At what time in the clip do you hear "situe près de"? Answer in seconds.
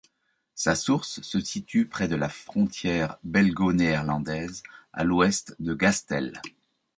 1.39-2.15